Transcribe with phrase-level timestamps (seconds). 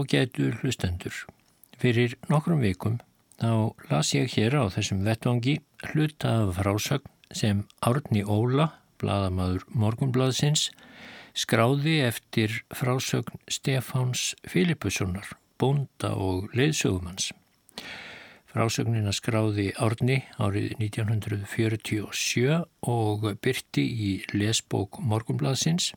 [0.00, 1.12] Ágætu hlustendur.
[1.76, 2.94] Fyrir nokkrum vikum
[3.36, 5.58] þá las ég hér á þessum vettvangi
[5.90, 10.70] hluta af frásögn sem Árni Óla, bladamadur Morgunbladsins,
[11.36, 17.34] skráði eftir frásögn Stefáns Filipussonar, bónda og leiðsögumanns.
[18.48, 25.92] Frásögnina skráði Árni árið 1947 og byrti í lesbók Morgunbladsins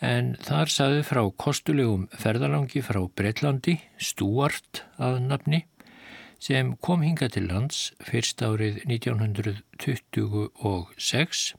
[0.00, 5.66] en þar saði frá kostulegum ferðalangi frá Breitlandi, Stuart að nafni,
[6.40, 11.54] sem kom hinga til lands fyrst árið 1926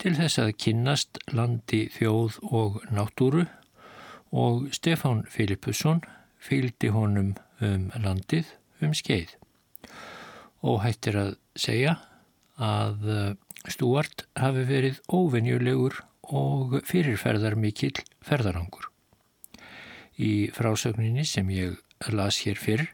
[0.00, 3.46] til þess að kynnast landi þjóð og náttúru
[4.32, 6.00] og Stefán Filipusson
[6.40, 8.46] fylgdi honum um landið
[8.80, 9.28] um skeið.
[10.64, 11.96] Og hættir að segja
[12.56, 13.36] að
[13.68, 18.88] Stuart hafi verið óvenjulegur og fyrirferðar mikill ferðarangur.
[20.18, 21.78] Í frásögninni sem ég
[22.12, 22.86] las hér fyrr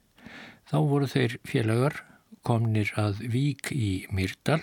[0.68, 2.00] þá voru þeir félagar
[2.44, 4.60] komnir að vík í Myrdal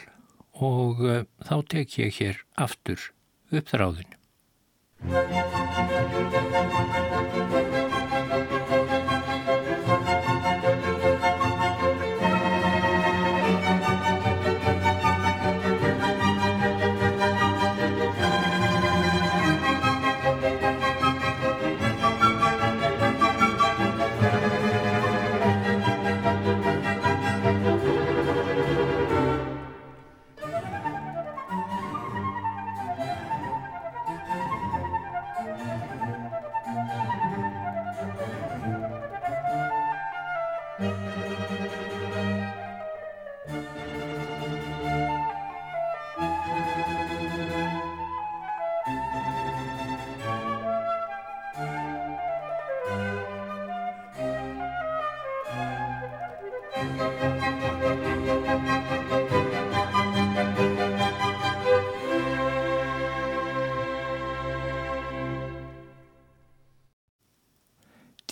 [0.62, 3.12] og eh, þá tek ég hér aftur
[3.52, 3.68] upp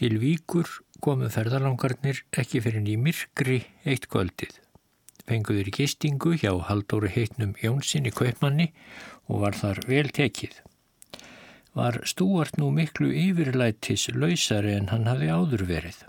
[0.09, 0.66] Til víkur
[1.06, 4.56] komu ferðalangarnir ekki fyrir ný myrkri eitt kvöldið.
[5.30, 8.66] Fenguður í gistingu hjá Haldóri heitnum Jónssoni Kaupmanni
[9.30, 10.56] og var þar vel tekið.
[11.78, 16.02] Var Stúart nú miklu yfirlætis lausari en hann hafi áður verið.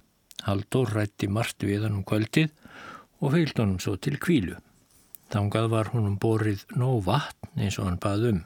[0.48, 2.56] Haldór rætti margt við hann um kvöldið
[3.20, 4.56] og fylgd honum svo til kvílu.
[5.28, 8.42] Þangað var honum borið nóg vatn eins og hann bað um.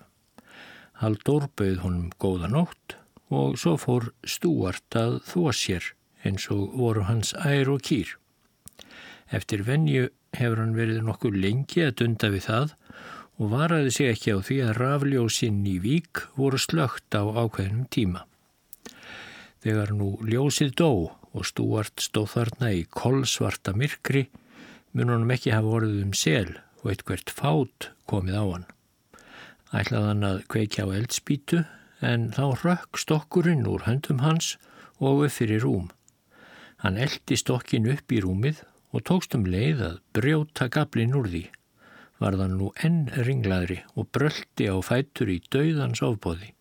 [0.98, 2.98] Haldór bauð honum góða nótt
[3.34, 5.90] og svo fór Stúart að þó sér
[6.24, 8.14] eins og voru hans ær og kýr.
[9.34, 12.74] Eftir venju hefur hann verið nokkuð lengi að dunda við það
[13.40, 18.24] og varaði sig ekki á því að rafljósinn í vík voru slögt á ákveðnum tíma.
[19.64, 20.90] Þegar nú ljósið dó
[21.34, 24.28] og Stúart stóð þarna í kolsvarta myrkri
[24.94, 26.52] mun honum ekki hafa vorið um sel
[26.82, 28.66] og eitthvert fát komið á hann.
[29.74, 31.64] Ætlaði hann að kveikja á eldspítu
[32.04, 34.54] en þá rökk stokkurinn úr höndum hans
[35.00, 35.88] og upp fyrir rúm.
[36.84, 38.60] Hann eldi stokkin upp í rúmið
[38.94, 41.44] og tókst um leið að brjóta gablin úr því.
[42.20, 46.52] Var það nú enn ringlaðri og bröldi á fætur í dauðans ofbóði,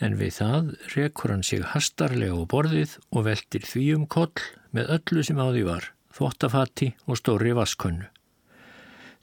[0.00, 4.94] en við það rekur hann sig hastarlega á borðið og veldir því um koll með
[4.96, 8.08] öllu sem á því var, þvóttafatti og stóri vaskönnu.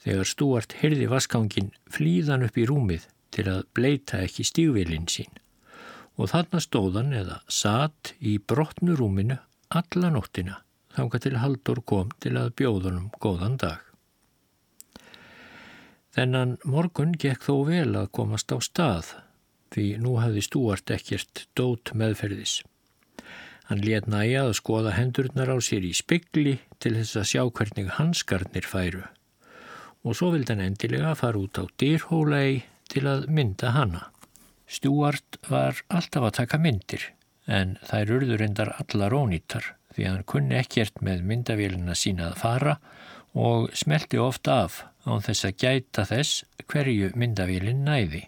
[0.02, 5.41] Þegar Stúart hyrði vaskangin flýðan upp í rúmið til að bleita ekki stígvilinn sín
[6.16, 9.38] og þarna stóðan eða satt í brotnu rúminu
[9.72, 10.60] alla nóttina
[10.96, 13.80] þanga til Haldur kom til að bjóðunum góðan dag.
[16.12, 19.14] Þennan morgun gekk þó vel að komast á stað
[19.72, 22.60] því nú hafði Stúart ekkert dót meðferðis.
[23.70, 27.92] Hann let næja að skoða hendurnar á sér í spegli til þess að sjá hvernig
[27.96, 29.06] hanskarnir færu
[30.02, 34.11] og svo vildi hann endilega fara út á dýrhólei til að mynda hanna.
[34.72, 37.10] Stúart var alltaf að taka myndir
[37.44, 42.38] en þær urður endar allar ónýttar því að hann kunni ekkert með myndavélina sína að
[42.40, 42.76] fara
[43.36, 48.22] og smelti ofta af án þess að gæta þess hverju myndavélin næði.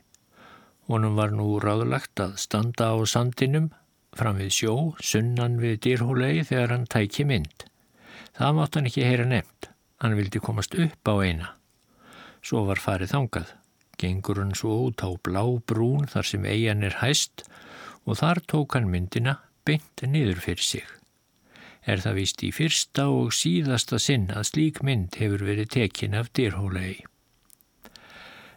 [0.91, 3.71] Honum var nú ráðlagt að standa á sandinum
[4.15, 7.69] fram við sjó, sunnan við dýrhólegi þegar hann tæki mynd.
[8.37, 9.71] Það mátt hann ekki heyra nefnt.
[10.03, 11.55] Hann vildi komast upp á eina.
[12.45, 13.55] Svo var farið þangað
[14.01, 17.47] gengur hann svo út á blá brún þar sem eigin er hæst
[18.05, 20.85] og þar tók hann myndina beint niður fyrir sig.
[21.85, 26.33] Er það vist í fyrsta og síðasta sinn að slík mynd hefur verið tekin af
[26.37, 27.05] dyrhólegi.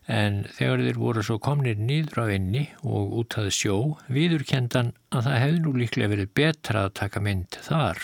[0.08, 3.76] en þegar þeir voru svo komnir nýður á inni og út að sjó
[4.08, 8.00] viðurkendan að það hefði nú líklega verið betra að taka mynd þar.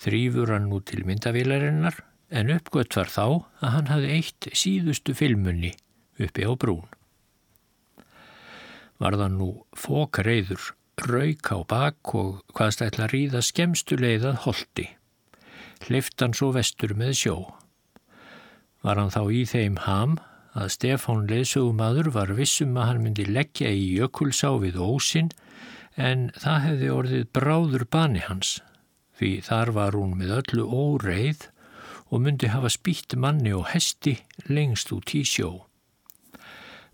[0.00, 2.00] Þrýfur hann nú til myndavílarinnar
[2.32, 3.26] en uppgött var þá
[3.60, 5.74] að hann hafði eitt síðustu filmunni
[6.20, 6.84] uppi á brún.
[9.02, 10.72] Var það nú fókareiður,
[11.08, 14.88] rauk á bak og hvaðst ætla að ríða skemstu leiðað holdi.
[15.86, 17.36] Hliftan svo vestur með sjó.
[18.82, 20.18] Var hann þá í þeim ham
[20.58, 25.32] að Stefán leðsugumadur var vissum að hann myndi leggja í jökulsá við ósin
[25.96, 28.60] en það hefði orðið bráður bani hans
[29.18, 31.48] því þar var hún með öllu óreið
[32.12, 34.18] og myndi hafa spýtt manni og hesti
[34.48, 35.64] lengst út í sjó.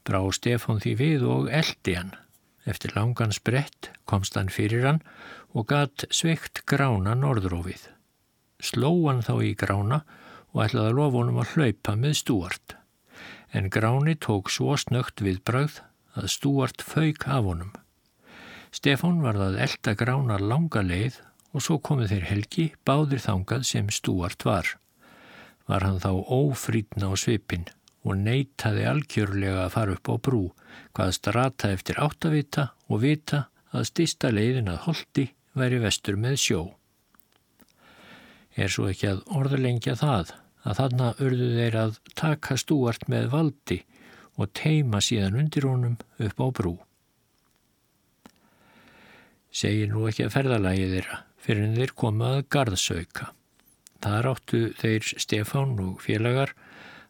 [0.08, 2.14] Brá Stefán því við og eldi hann.
[2.68, 5.02] Eftir langan sprett komst hann fyrir hann
[5.52, 7.86] og gatt sveikt grána norðrófið.
[8.64, 10.02] Sló hann þá í grána
[10.54, 12.78] og ætlaði að lofa honum að hlaupa með stúart
[13.52, 15.80] en Gráni tók svo snögt við brauð
[16.18, 17.72] að stúart fauk af honum.
[18.74, 21.20] Stefán var það elda Grána langa leið
[21.56, 24.74] og svo komið þeir helgi báðir þangað sem stúart var.
[25.68, 27.68] Var hann þá ófrýtna á svipin
[28.08, 30.42] og neytaði algjörlega að fara upp á brú,
[30.96, 33.44] hvað strata eftir áttavita og vita
[33.76, 35.26] að stista leiðin að holdi
[35.58, 36.62] væri vestur með sjó.
[38.56, 40.32] Er svo ekki að orðalengja það
[40.64, 43.78] að þarna urðu þeir að taka stúart með valdi
[44.38, 46.74] og teima síðan undir honum upp á brú.
[49.54, 53.32] Segir nú ekki að ferðalagi þeirra fyrir en þeir komað garðsauka.
[53.98, 56.52] Það áttu þeir Stefán og félagar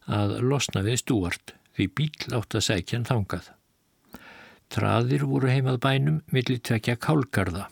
[0.08, 3.50] að losna við stúart því bíl átt að sækja hann þangað.
[4.68, 7.68] Traðir voru heimað bænum millir tvekja kálgarða.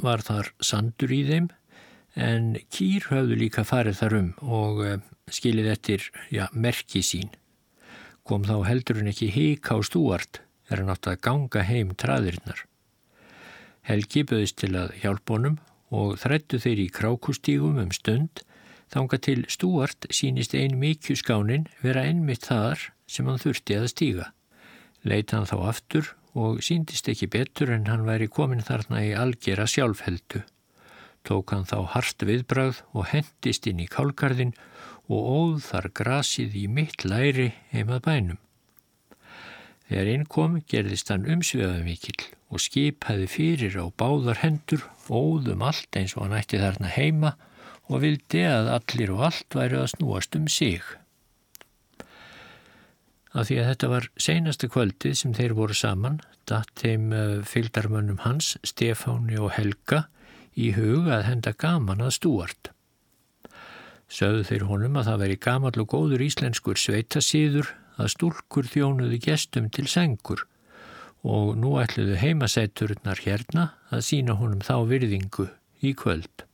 [0.00, 1.48] Var þar sandur í þeim
[2.16, 5.00] en kýr höfðu líka farið þar um og eh,
[5.30, 7.32] skilið eftir, já, merki sín.
[8.24, 12.64] Kom þá heldur hann ekki hík á stúart er hann átt að ganga heim traðirinnar.
[13.88, 15.58] Helgi böðist til að hjálpa honum
[15.94, 18.42] og þrættu þeir í krákustígum um stund
[18.92, 24.30] þanga til stúart sínist ein mikjuskánin vera einmitt þar sem hann þurfti að stíga.
[25.04, 29.66] Leit hann þá aftur og síndist ekki betur en hann væri komin þarna í algjera
[29.70, 30.42] sjálfheldu.
[31.26, 34.54] Tók hann þá hart viðbrað og hendist inn í kálgarðin
[35.08, 38.40] og óð þar grasið í mitt læri heimað bænum.
[39.88, 45.96] Þegar einn kom gerðist hann umsveða mikill og skipaði fyrir á báðar hendur, óðum allt
[45.96, 47.34] eins og hann ætti þarna heima
[47.88, 50.82] og vildi að allir og allt væri að snúast um sig.
[53.32, 58.22] Af því að þetta var seinasta kvöldið sem þeir voru saman, datt þeim eh, fylgdarmönnum
[58.24, 60.06] hans, Stefáni og Helga,
[60.56, 62.72] í hug að henda gaman að stúart.
[64.08, 69.68] Sögðu þeir honum að það veri gamal og góður íslenskur sveitasíður að stúlkur þjónuðu gestum
[69.74, 70.46] til sengur
[71.26, 75.48] og nú ætluðu heimasætturnar hérna að sína honum þá virðingu
[75.84, 76.47] í kvöld.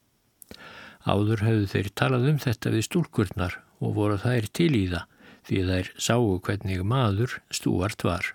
[1.05, 5.11] Áður höfðu þeir talað um þetta við stúlkurnar og voru þær til í það
[5.45, 8.31] því þær sáu hvernig maður stúart var.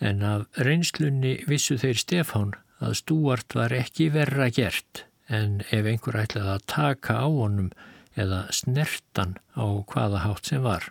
[0.00, 6.16] En af reynslunni vissu þeir Stefán að stúart var ekki verra gert en ef einhver
[6.22, 7.72] ætlaði að taka á honum
[8.18, 10.88] eða snertan á hvaða hátt sem var.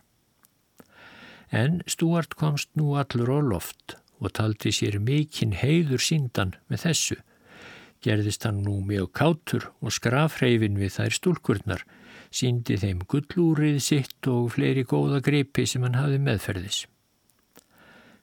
[1.52, 7.18] En Stúart komst nú allur á loft og taldi sér mikinn heiður síndan með þessu.
[8.06, 11.84] Gerðist hann nú mjög kátur og skrafreifin við þær stúlkurnar,
[12.30, 16.86] síndi þeim gullúrið sitt og fleiri góða greipi sem hann hafi meðferðis.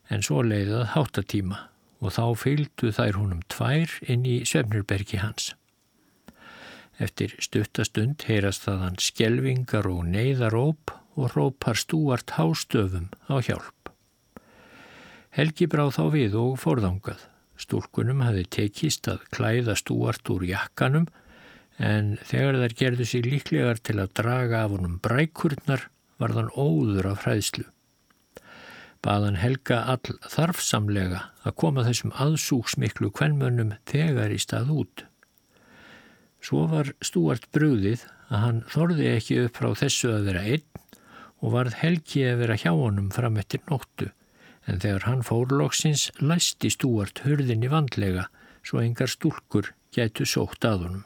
[0.09, 1.65] En svo leiðað háttatíma
[1.99, 5.53] og þá fylgdu þær húnum tvær inn í Svefnirbergi hans.
[7.01, 13.91] Eftir stuttastund heyrast þaðan skjelvingar og neyðaróp og rópar stúart hástöfum á hjálp.
[15.35, 17.19] Helgi bráð þá við og forðangað.
[17.59, 21.07] Stúlkunum hafi tekist að klæða stúart úr jakkanum
[21.79, 25.87] en þegar þær gerðu sig líklegar til að draga af honum brækurnar
[26.19, 27.65] var þann óður af hræðslu.
[29.05, 35.05] Baðan Helga all þarfsamlega að koma þessum aðsúksmiklu kvenmönnum þegar í stað út.
[36.41, 40.69] Svo var Stúart brúðið að hann þorði ekki upp frá þessu að vera einn
[41.43, 44.09] og varð helgi að vera hjá honum fram eftir nóttu
[44.65, 48.27] en þegar hann fórlóksins læsti Stúart hörðinni vandlega
[48.65, 51.03] svo engar stúlkur gætu sótt að honum.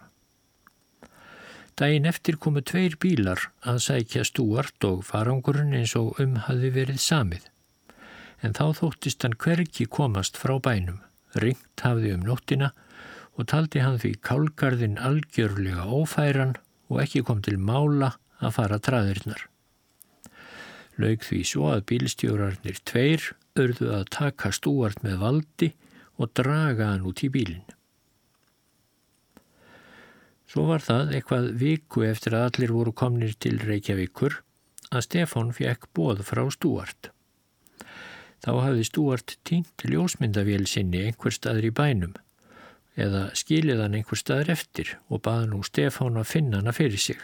[1.80, 7.00] Dæin eftir komu tveir bílar að sækja Stúart og farangurinn eins og um hafi verið
[7.04, 7.46] samið.
[8.44, 11.00] En þá þóttist hann hverki komast frá bænum,
[11.36, 12.74] ringt hafði um nóttina
[13.40, 16.58] og taldi hann því kálgarðin algjörlega ófæran
[16.90, 19.46] og ekki kom til mála að fara traðirnar.
[21.00, 23.30] Laug því svo að bílstjórarnir tveir
[23.62, 25.70] örðu að taka stúart með valdi
[26.20, 27.68] og draga hann út í bílinn.
[30.50, 34.40] Svo var það eitthvað viku eftir að allir voru komnir til Reykjavíkur
[34.90, 37.12] að Stefán fekk bóð frá Stúart.
[38.42, 42.16] Þá hafði Stúart týnt ljósmyndavél sinni einhver staður í bænum
[43.00, 47.20] eða skilið hann einhver staður eftir og baði nú Stefán að finna hana fyrir sig.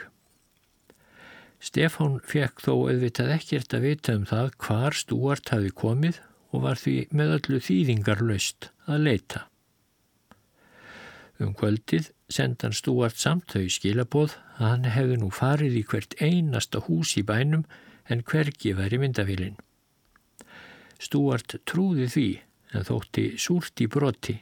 [1.63, 6.21] Stefán fekk þó auðvitað ekkert að vita um það hvar Stúart hafi komið
[6.51, 9.45] og var því með öllu þýðingar löst að leita.
[11.41, 16.83] Um kvöldið sendan Stúart samt þau skilabóð að hann hefði nú farið í hvert einasta
[16.87, 17.65] hús í bænum
[18.07, 19.57] en hvergi væri myndavillin.
[21.01, 22.29] Stúart trúði því
[22.75, 24.39] en þótti súrt í broti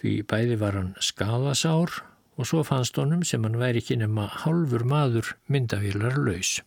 [0.00, 1.92] því bæði var hann skadasár
[2.36, 6.60] og svo fannst honum sem hann væri ekki nema halfur maður myndavillar laus.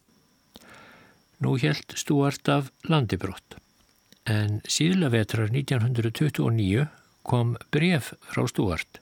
[1.39, 3.59] Nú helt Stúart af landibrott
[4.29, 6.85] en síðla vetrar 1929
[7.27, 8.99] kom bref frá Stúart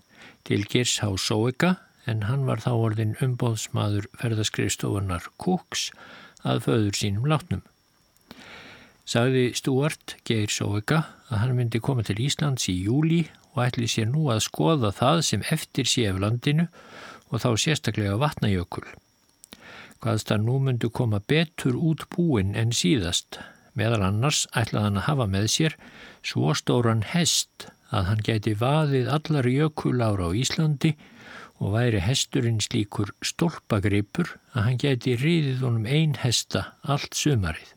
[0.48, 1.10] til Girs H.
[1.20, 1.76] Sóika
[2.08, 5.90] en hann var þá orðin umbóðsmaður ferðaskrifstofunar Cooks
[6.48, 7.64] að föður sínum látnum.
[9.08, 13.26] Sagði Stuart Geir Sóika að hann myndi koma til Íslands í júli
[13.58, 16.68] og ætli sér nú að skoða það sem eftir sé af landinu
[17.34, 18.86] og þá sérstaklega vatnajökul.
[19.98, 23.40] Hvaðst að nú myndu koma betur út búin en síðast,
[23.74, 25.78] meðal annars ætlaði hann að hafa með sér
[26.22, 30.94] svo stóran hest að hann gæti vaðið allar jökulára á Íslandi
[31.58, 37.74] og væri hesturinn slíkur stólpagripur að hann gæti riðið honum ein hesta allt sumarið.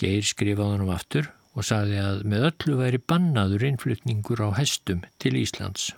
[0.00, 5.34] Geir skrifaði honum aftur og sagði að með öllu væri bannaður innflutningur á hestum til
[5.40, 5.90] Íslands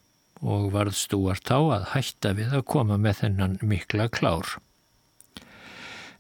[0.42, 4.56] og varð stúart á að hætta við að koma með þennan mikla klár.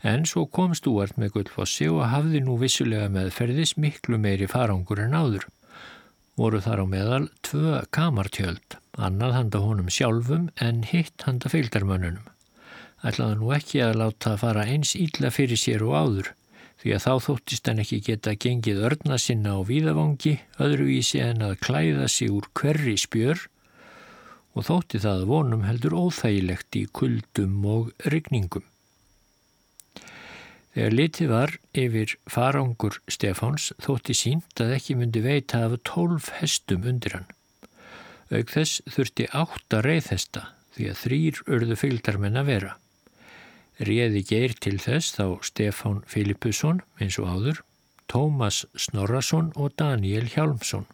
[0.02, 5.14] En svo kom stúart með gullfossi og hafði nú vissulega meðferðis miklu meiri farangur en
[5.14, 5.48] áður
[6.38, 12.24] voru þar á meðal tvö kamartjöld, annað handa honum sjálfum en hitt handa fylgdarmönnunum.
[13.02, 16.32] Ætlaði nú ekki að láta fara eins ílla fyrir sér og áður,
[16.82, 21.60] því að þá þóttist hann ekki geta gengið örna sinna á víðavangi, öðruvísi en að
[21.62, 23.44] klæða sig úr hverri spjör
[24.58, 28.66] og þótti það vonum heldur óþægilegt í kuldum og rygningum.
[30.72, 36.86] Þegar litið var yfir farangur Stefáns þótti sínt að ekki myndi veita af tólf hestum
[36.88, 37.30] undir hann.
[38.32, 42.72] Auk þess þurfti átta reyðhesta því að þrýr örðu fylgdarmenn að vera.
[43.80, 47.62] Réði geir til þess þá Stefán Filippusson eins og áður,
[48.12, 50.84] Tómas Snorrason og Daniel Hjálmsson.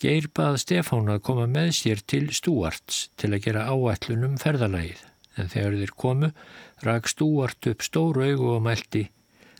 [0.00, 5.06] Geir bað Stefán að koma með sér til Stúarts til að gera áætlunum ferðalagið
[5.40, 6.30] en þegar þeir komu
[6.84, 9.06] rak stúart upp stóru augu og mælti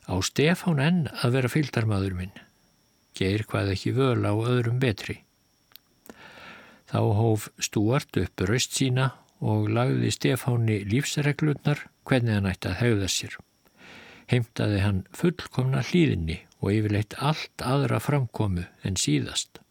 [0.08, 2.32] á Stefán enn að vera fylgdarmadur minn.
[3.16, 5.20] Geir hvað ekki völ á öðrum betri.
[6.90, 13.08] Þá hóf stúart upp raust sína og lagði Stefáni lífsreglurnar hvernig hann ætti að hegða
[13.12, 13.36] sér.
[14.30, 19.62] Heimtaði hann fullkomna hlýðinni og yfirleitt allt aðra framkomu en síðast.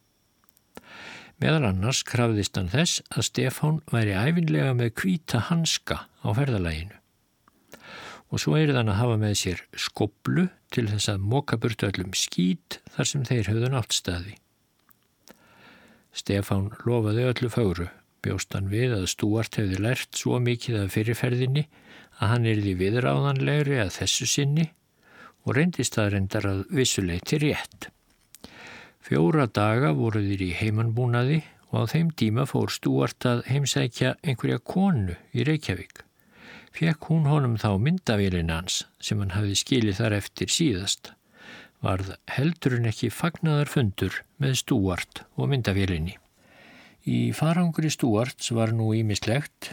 [1.39, 6.97] Meðal annars krafðist hann þess að Stefán væri æfinlega með kvíta hanska á ferðalæginu.
[8.29, 12.11] Og svo er þann að hafa með sér skoblu til þess að móka burtu öllum
[12.17, 14.35] skít þar sem þeir höfðu náttstaði.
[16.13, 17.87] Stefán lofaði öllu fáru,
[18.25, 21.65] bjóst hann við að Stúart hefði lært svo mikið af fyrirferðinni
[22.19, 24.67] að hann erði viðráðanlegri að þessu sinni
[25.45, 27.89] og reyndist það reyndar að vissuleiti rétt.
[28.99, 31.39] Fjóra daga voru þeir í heimanbúnaði
[31.71, 36.03] og á þeim tíma fór Stúart að heimsækja einhverja konu í Reykjavík.
[36.75, 41.13] Fekk hún honum þá myndavélin hans sem hann hafði skilið þar eftir síðast.
[41.81, 46.17] Varð heldurinn ekki fagnaðar fundur með Stúart og myndavélinni.
[47.09, 49.71] Í farangri Stúarts var nú ímislegt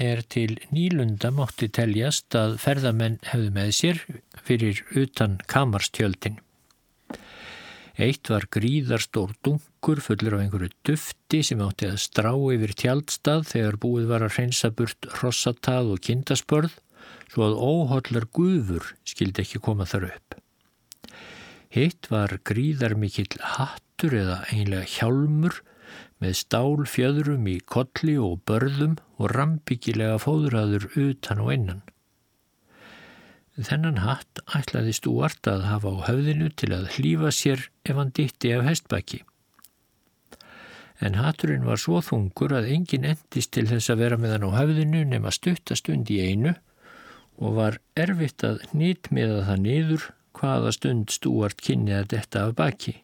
[0.00, 4.00] er til nýlunda mátti teljast að ferðamenn hefðu með sér
[4.46, 6.38] fyrir utan kamarstjöldin.
[7.98, 13.80] Eitt var gríðarstór dunkur fullur af einhverju dufti sem átti að strá yfir tjaldstað þegar
[13.84, 16.78] búið var að hreinsa burt rossatað og kindaspörð
[17.28, 20.38] svo að óhóllar guður skildi ekki koma þar upp.
[21.74, 25.58] Hitt var gríðar mikill hattur eða einlega hjálmur
[26.22, 31.86] með stál fjöðrum í kolli og börðum og rambyggilega fóðraður utan og innan.
[33.58, 38.52] Þennan hatt ætlaði Stúart að hafa á höfðinu til að hlýfa sér ef hann ditti
[38.54, 39.24] af hestbæki.
[41.02, 44.58] En hatturinn var svo þungur að engin endist til þess að vera með hann á
[44.60, 46.54] höfðinu nema stuttastund í einu
[47.38, 52.56] og var erfitt að nýtt með það niður hvaða stund stúart kynnið að detta af
[52.58, 52.94] baki.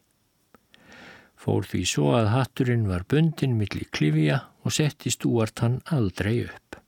[1.45, 6.79] Fór því svo að hatturinn var bundin millir klifja og setti stúart hann aldrei upp.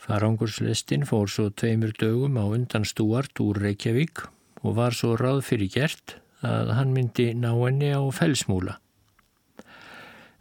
[0.00, 4.24] Farangurslestin fór svo tveimur dögum á undan stúart úr Reykjavík
[4.62, 8.78] og var svo ráð fyrir gert að hann myndi ná henni á felsmúla.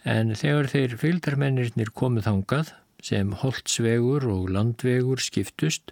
[0.08, 5.91] En þegar þeir fylgdarmennirnir komið þangað sem holtsvegur og landvegur skiptust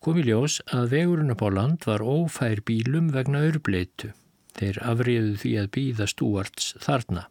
[0.00, 4.14] kom í ljós að vegurinn upp á land var ófær bílum vegna örbleitu.
[4.54, 7.26] Þeir afriðu því að býða stúarts þarna.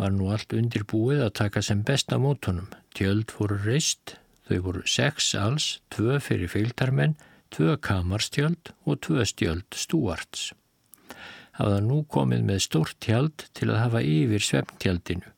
[0.00, 2.70] Var nú allt undirbúið að taka sem besta mótunum.
[2.96, 4.16] Tjöld voru reist,
[4.48, 7.18] þau voru sex alls, tvö fyrir fylgdarmenn,
[7.52, 10.50] tvö kamarstjöld og tvö stjöld stúarts.
[11.60, 15.28] Hafða nú komið með stórt tjald til að hafa yfir svefntjaldinu.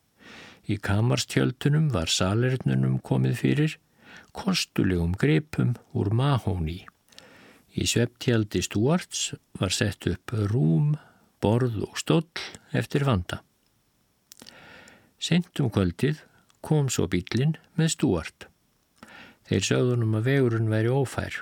[0.71, 3.75] Í kamarstjöldunum var salernunum komið fyrir
[4.35, 6.85] kostulegum grepum úr mahóni.
[7.75, 10.93] Í svepptjaldi Stuarts var sett upp rúm,
[11.43, 13.41] borð og stóll eftir vanda.
[15.19, 16.21] Sentum kvöldið
[16.63, 18.47] kom svo bílinn með Stuart.
[19.45, 21.41] Þeir sögðunum að vegurinn væri ófær.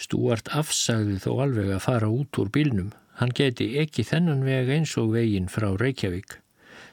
[0.00, 2.90] Stuart afsagði þó alveg að fara út úr bílnum.
[3.20, 6.40] Hann geti ekki þennan veg eins og veginn frá Reykjavík.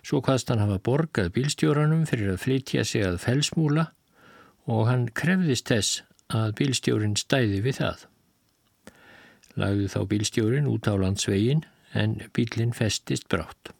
[0.03, 3.89] Svo hvaðst hann hafa borgað bílstjóranum fyrir að flytja sig að felsmúla
[4.71, 8.07] og hann krefðist þess að bílstjórin stæði við það.
[9.59, 13.73] Lagði þá bílstjórin út á landsvegin en bílinn festist brátt.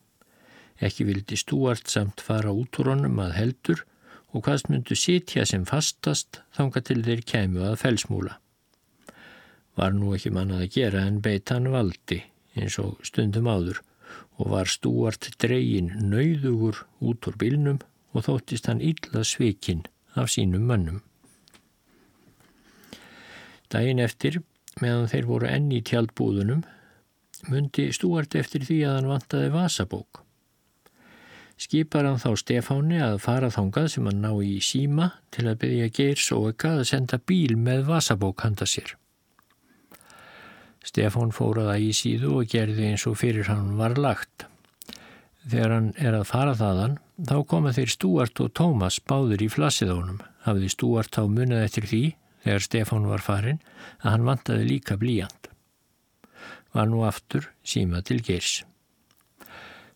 [0.84, 3.84] Ekki vildi stúart samt fara út úr honum að heldur
[4.34, 8.38] og hvaðst myndu sitja sem fastast þanga til þeir kæmu að felsmúla.
[9.78, 12.20] Var nú ekki mannað að gera en beit hann valdi
[12.54, 13.82] eins og stundum áður
[14.38, 17.82] og var stúart dregin nauðugur út úr bílnum
[18.14, 21.02] og þóttist hann illa svikinn af sínum mönnum.
[23.74, 24.42] Dæin eftir,
[24.82, 26.62] meðan þeir voru enni í tjaldbúðunum,
[27.50, 30.24] myndi stúart eftir því að hann vantaði vasabók.
[31.64, 35.92] Skipar hann þá Stefáni að fara þángað sem hann ná í síma til að byggja
[35.98, 38.96] Geirs og ekka að senda bíl með vasabók handa sér.
[40.84, 44.48] Stefán fóraða í síðu og gerði eins og fyrir hann var lagt.
[45.48, 46.98] Þegar hann er að fara þaðan,
[47.30, 50.20] þá koma þeir Stúart og Tómas báður í flassiðónum.
[50.44, 52.04] Hafði Stúart þá munið eftir því,
[52.44, 53.62] þegar Stefán var farin,
[54.04, 55.50] að hann vantaði líka blíjand.
[56.74, 58.64] Var nú aftur síma til geirs.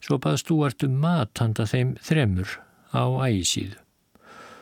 [0.03, 2.59] Svo bað Stúart um mat handa þeim þremur
[2.93, 3.79] á ægisíðu.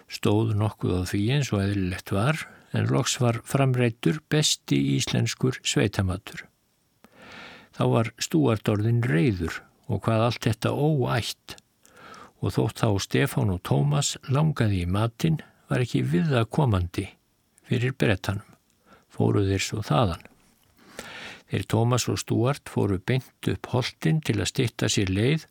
[0.06, 2.46] Stóð nokkuð á því eins og eðlilegt var,
[2.76, 6.46] en loks var framreitur besti íslenskur sveitamatur.
[7.76, 11.58] Þá var Stúart orðin reyður og hvað allt þetta óætt
[12.42, 17.10] og þótt þá Stefán og Tómas langaði í matinn var ekki viða komandi
[17.70, 18.46] fyrir brettanum,
[19.10, 20.24] fóruð þeir svo þaðan.
[21.52, 25.46] Þeir Tómas og Stúart fóru beint upp holtin til að stitta sér leið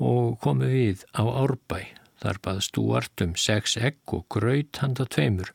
[0.00, 1.84] og komu við á árbæ.
[2.18, 5.52] Þar bað Stúart um sex egg og gröyt handa tveimur,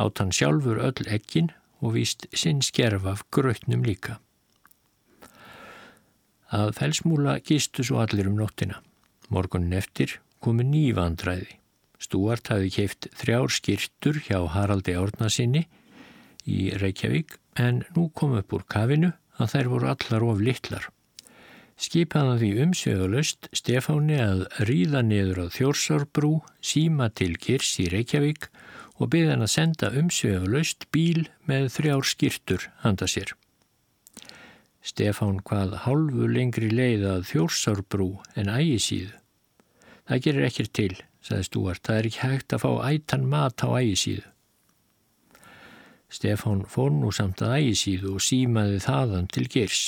[0.00, 1.50] átt hann sjálfur öll eggin
[1.82, 4.16] og víst sinn skerf af gröytnum líka.
[6.48, 8.80] Að felsmúla gistu svo allir um nóttina.
[9.28, 11.58] Morgunin eftir komu nývandræði.
[11.98, 15.64] Stúart hafi keift þrjár skirtur hjá Haraldi Árnasinni
[16.46, 20.86] í Reykjavík en nú kom upp úr kafinu að þær voru allar of litlar.
[21.78, 28.48] Skipaði því umsvegulegst Stefáni að ríða niður á Þjórsárbrú, síma til Kirs í Reykjavík
[28.98, 33.30] og byði hann að senda umsvegulegst bíl með þrjár skirtur handa sér.
[34.82, 39.14] Stefán hvað hálfu lengri leið að þjórnsárbrú en ægisíðu.
[40.08, 40.92] Það gerir ekkir til,
[41.28, 44.26] sagði Stúart, það er ekki hægt að fá ætan mat á ægisíðu.
[46.08, 49.82] Stefán fór nú samt að ægisíðu og símaði þaðan til girs.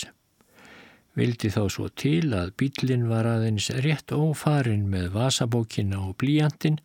[1.16, 6.79] Vildi þá svo til að bílinn var aðeins rétt ófarin með vasabókina og blíjandin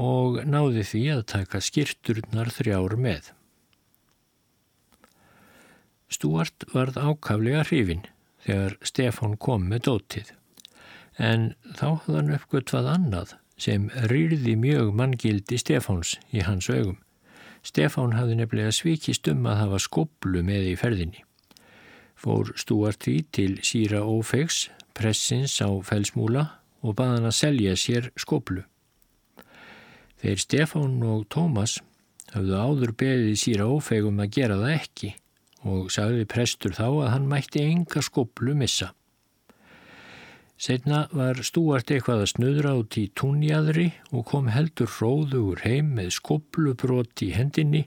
[0.00, 3.30] og náði því að taka skirturnar þrjár með.
[6.10, 8.02] Stúart varð ákaflega hrifin
[8.46, 10.34] þegar Stefán kom með dótið.
[11.20, 16.98] En þá hafði hann uppgötvað annað sem rýrði mjög manngildi Stefáns í hans augum.
[17.64, 21.22] Stefán hafði nefnilega svikist um að hafa skoblu með í ferðinni.
[22.14, 26.44] Fór Stúart því til síra Ófegs, pressins á felsmúla
[26.84, 28.64] og baði hann að selja sér skoblu.
[30.20, 31.78] Þeir Stefán og Tómas
[32.34, 35.14] hafðu áður beðið síra Ófegum að gera það ekki
[35.64, 38.92] og sagði prestur þá að hann mætti enga skoblu missa.
[40.54, 46.12] Setna var Stúart eitthvað að snöðra út í túnjadri og kom heldur hróðugur heim með
[46.14, 47.82] skoblubrót í hendinni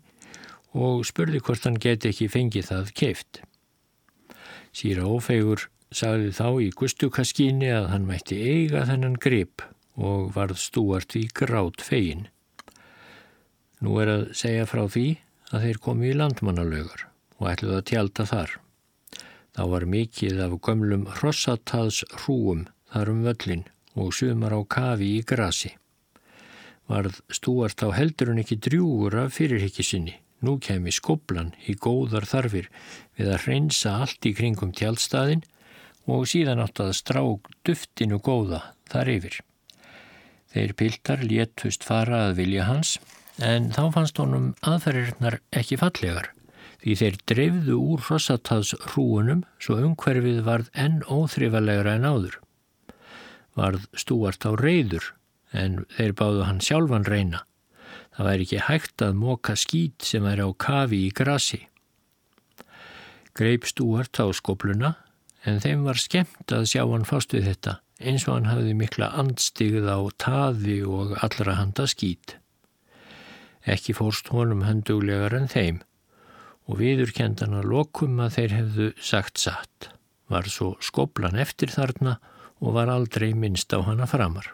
[0.76, 3.42] og spurði hvort hann geti ekki fengið það keift.
[4.76, 9.64] Sýra ófegur sagði þá í gustukaskíni að hann mætti eiga þennan grip
[9.96, 12.28] og varð Stúart í grátt fegin.
[13.80, 15.08] Nú er að segja frá því
[15.54, 17.08] að þeir komi í landmannalögur
[17.40, 18.58] og ætluð að tjálta þar.
[19.58, 23.64] Þá var mikið af gömlum hrossataðs hrúum þar um völlin
[23.98, 25.72] og sumar á kafi í grasi.
[26.86, 30.14] Varð stúart á heldurinn ekki drjúur af fyrirhyggisinni.
[30.46, 32.70] Nú kemi skoblan í góðar þarfir
[33.18, 35.42] við að hreinsa allt í kringum tjálstaðin
[36.06, 37.24] og síðan átt að strá
[37.66, 38.62] duftinu góða
[38.94, 39.42] þar yfir.
[40.54, 43.00] Þeir piltar léttust fara að vilja hans
[43.42, 46.37] en þá fannst honum aðferðirnar ekki fallegar
[46.84, 52.38] því þeir dreifðu úr Rossataðs hrúunum svo umhverfið varð enn óþrifalegra en áður.
[53.58, 55.14] Varð stúart á reyður
[55.58, 57.42] en þeir báðu hann sjálfan reyna.
[58.14, 61.64] Það væri ekki hægt að móka skít sem væri á kafi í grasi.
[63.38, 64.96] Greip stúart á skobluna
[65.46, 69.10] en þeim var skemmt að sjá hann fást við þetta eins og hann hafði mikla
[69.18, 72.38] andstigð á taði og allra handa skít.
[73.68, 75.82] Ekki fórst honum handuglegar en þeim
[76.68, 79.90] og viðurkendan að lokum að þeir hefðu sagt satt.
[80.28, 82.18] Var svo skoblan eftir þarna
[82.60, 84.52] og var aldrei minnst á hana framar.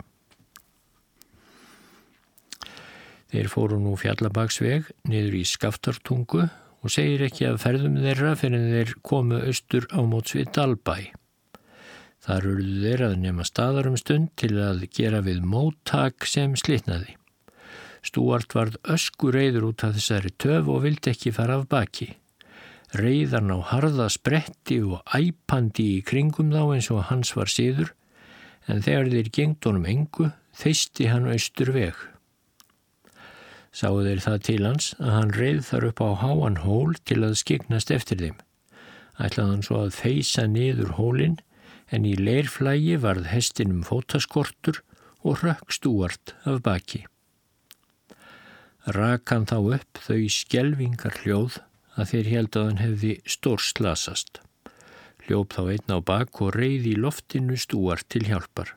[3.34, 6.44] Þeir fóru nú fjallabagsveg niður í skaftartungu
[6.84, 10.98] og segir ekki að ferðum þeirra fyrir þeir komu austur á móts við Dalbæ.
[12.24, 17.18] Þar urðu þeir að nema staðarum stund til að gera við móttak sem slitnaði.
[18.04, 22.10] Stúart varð ösku reyður út af þessari töf og vildi ekki fara af baki.
[23.00, 27.94] Reyðan á harða spretti og æpandi í kringum þá eins og hans var síður,
[28.68, 30.28] en þegar þeir gengt honum engu,
[30.60, 31.96] þeisti hann austur veg.
[33.74, 37.40] Sáu þeir það til hans að hann reyð þar upp á háan hól til að
[37.40, 38.36] skiknast eftir þeim.
[39.18, 41.40] Ætlaði hann svo að feisa niður hólinn,
[41.94, 44.84] en í leirflægi varð hestinum fótaskortur
[45.24, 47.06] og rökk stúart af baki
[48.84, 51.60] rakan þá upp þau skjelvingar hljóð
[51.96, 54.42] að þeir held að hann hefði stór slasast.
[55.24, 58.76] Hljóp þá einn á bak og reyði í loftinu stúart til hjálpar.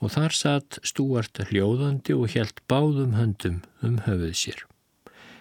[0.00, 4.60] Og þar satt stúart hljóðandi og held báðum höndum um höfuð sér.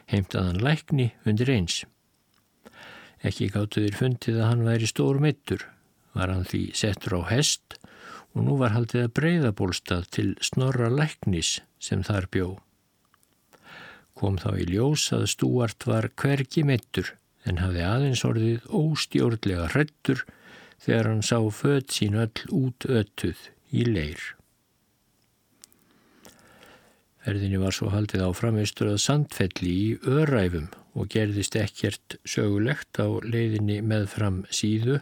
[0.09, 1.83] Heimtaðan lækni undir eins.
[3.21, 5.67] Ekki gáttu þeir fundið að hann væri stór mittur.
[6.17, 7.77] Var hann því settur á hest
[8.33, 12.57] og nú var haldið að breyðabólstað til snorra læknis sem þar bjóð
[14.19, 17.13] kom þá í ljós að Stúart var hvergi mittur
[17.47, 20.25] en hafði aðeins orðið óstjórnlega hrettur
[20.83, 24.19] þegar hann sá född sín öll út öttuð í leir.
[27.23, 33.07] Ferðinni var svo haldið á framistur að sandfelli í öræfum og gerðist ekkert sögulegt á
[33.23, 35.01] leiðinni með fram síðu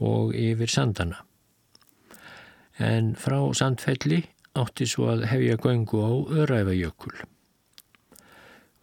[0.00, 1.20] og yfir sandana.
[2.80, 4.24] En frá sandfelli
[4.56, 7.20] átti svo að hefja göngu á öræfajökul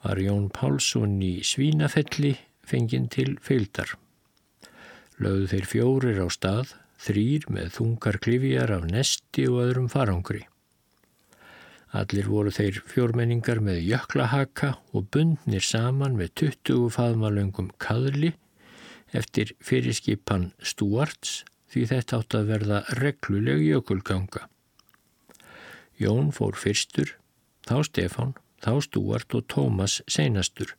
[0.07, 3.89] var Jón Pálsson í Svínafelli fenginn til feildar.
[5.19, 6.71] Lauðu þeir fjórir á stað,
[7.03, 10.45] þrýr með þungar klifjar af nesti og öðrum farangri.
[11.91, 18.31] Allir voru þeir fjórmenningar með jöklahaka og bundnir saman með 20 faðmalöngum kaðli
[19.11, 24.47] eftir fyrirskipan Stuarts því þetta átt að verða regluleg jökulganga.
[25.99, 27.17] Jón fór fyrstur,
[27.67, 30.73] þá Stefán þá Stúart og Tómas seinastur,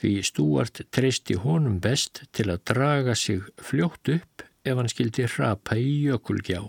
[0.00, 5.76] því Stúart treysti honum best til að draga sig fljótt upp ef hann skildi hrapa
[5.78, 6.62] í jökulgjá.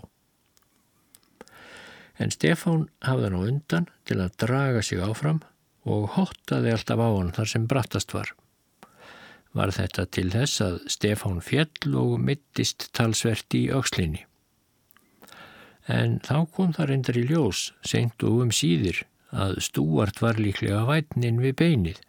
[2.18, 5.42] En Stefán hafði hann á undan til að draga sig áfram
[5.84, 8.30] og hottaði alltaf á hann þar sem brattast var.
[9.54, 14.24] Var þetta til þess að Stefán fjell og mittist talsvert í aukslinni.
[15.86, 19.02] En þá kom það reyndar í ljós, seint og um síðir,
[19.34, 22.02] að Stúart var líklega vætnin við beinið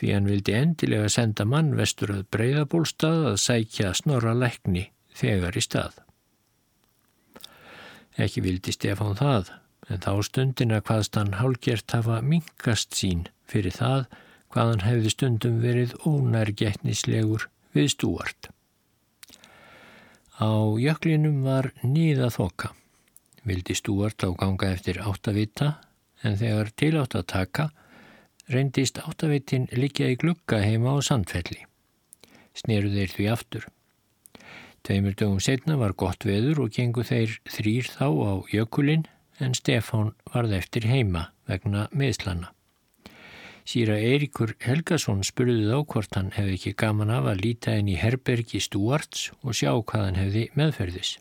[0.00, 4.86] því hann vildi endilega senda mann vestur að breyðabólstað að sækja snorra lækni
[5.20, 5.98] þegar í stað.
[8.20, 9.50] Ekki vildi Stefán það,
[9.92, 14.06] en þá stundina hvaðst hann hálgjert hafa minkast sín fyrir það
[14.50, 18.50] hvað hann hefði stundum verið ónærgetnislegur við Stúart.
[20.40, 22.72] Á jöklinum var nýða þoka.
[23.44, 25.74] Vildi Stúart á ganga eftir áttavita
[26.22, 27.70] en þegar tilátt að taka
[28.50, 31.64] reyndist áttavitin líka í glugga heima á sandfelli.
[32.56, 33.66] Sneru þeir því aftur.
[34.82, 39.04] Tveimur dögum setna var gott veður og gengu þeir þrýr þá á jökulinn
[39.40, 42.50] en Stefán varð eftir heima vegna meðslana.
[43.70, 47.98] Sýra Eiríkur Helgason spurði þá hvort hann hefði ekki gaman af að líta inn í
[48.00, 51.12] herbergi Stúarts og sjá hvað hann hefði meðferðis.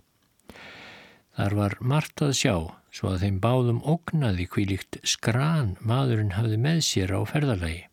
[1.35, 2.55] Þar var margt að sjá,
[2.91, 7.83] svo að þeim báðum ógnaði kvílikt skran maðurinn hafði með sér á ferðalagi.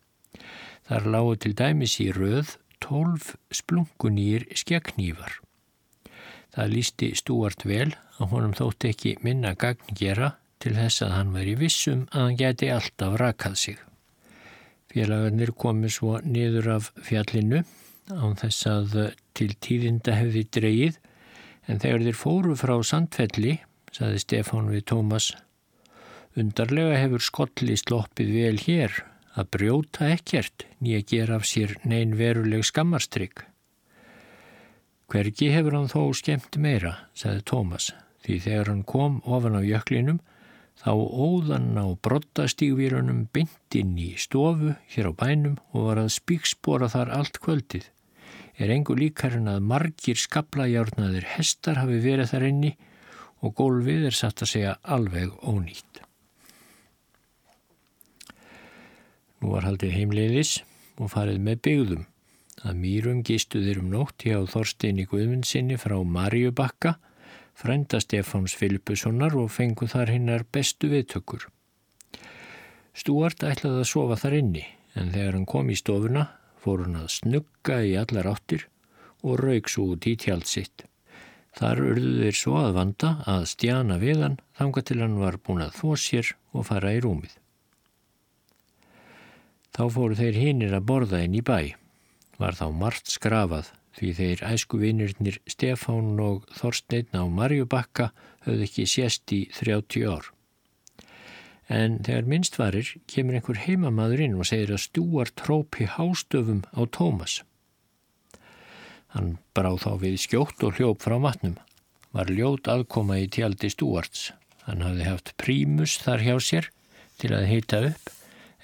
[0.86, 5.40] Þar lágu til dæmis í röð tólf splungunýr skeknývar.
[6.54, 11.34] Það lísti Stúart vel að honum þótt ekki minna gagn gera til þess að hann
[11.34, 13.80] væri vissum að hann geti alltaf rakað sig.
[14.92, 17.64] Félagarnir komi svo niður af fjallinu
[18.14, 18.96] án þess að
[19.36, 20.98] til tíðinda hefði dreyið
[21.66, 23.58] en þegar þeir fóru frá Sandfelli,
[23.96, 25.32] saði Stefán við Tómas,
[26.36, 29.00] undarlega hefur skolli sloppið vel hér
[29.36, 33.46] að brjóta ekkert nýja gera af sér neyn veruleg skammarstrygg.
[35.08, 37.92] Hvergi hefur hann þó skemmt meira, saði Tómas,
[38.26, 40.20] því þegar hann kom ofan á jöklinum
[40.76, 47.12] Þá óðan á brottastígvírunum byndinn í stofu hér á bænum og var að spíkspora þar
[47.16, 47.86] allt kvöldið.
[48.60, 52.74] Er engu líkar en að margir skaplajárnaðir hestar hafi verið þar inni
[53.44, 56.02] og gólfið er satt að segja alveg ónýtt.
[59.40, 60.52] Nú var haldið heimleiðis
[60.96, 62.06] og farið með byggðum.
[62.66, 66.94] Að mýrum gistuðir um nótt hjá Þorstein í Guðmundsinni frá Marjubakka
[67.56, 71.46] frænda Stefáns Filipussonar og fengu þar hinnar bestu viðtökur.
[72.96, 74.64] Stúart ætlaði að sofa þar inni
[74.96, 76.26] en þegar hann kom í stofuna
[76.64, 78.66] fór hann að snugga í allar áttir
[79.22, 80.86] og rauk svo út í tjald sitt.
[81.56, 85.64] Þar urðu þeir svo að vanda að stjana við hann þanga til hann var búin
[85.64, 87.32] að þó sér og fara í rúmið.
[89.76, 91.72] Þá fóru þeir hinnir að borða inn í bæ.
[92.36, 98.10] Var þá margt skrafað því þeir æskuvinirnir Stefán og Þorstein á Marjubakka
[98.44, 100.30] höfðu ekki sést í 30 ár.
[101.72, 106.84] En þegar minnst varir kemur einhver heimamaður inn og segir að stúar trópi hástöfum á
[106.84, 107.40] Tómas.
[109.14, 111.56] Hann bráð þá við skjótt og hljóp frá matnum.
[112.16, 114.32] Var ljót aðkoma í tjaldi stúarts.
[114.66, 116.70] Hann hafði haft prímus þar hjá sér
[117.20, 118.12] til að heita upp